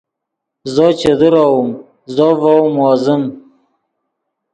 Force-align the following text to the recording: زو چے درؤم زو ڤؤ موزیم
زو 0.73 0.87
چے 0.99 1.11
درؤم 1.19 1.67
زو 2.15 2.29
ڤؤ 2.41 2.61
موزیم 2.75 3.23